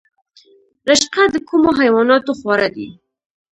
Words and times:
رشقه 0.89 1.23
د 1.33 1.37
کومو 1.47 1.69
حیواناتو 1.79 2.31
خواړه 2.39 2.67
دي؟ 2.75 2.87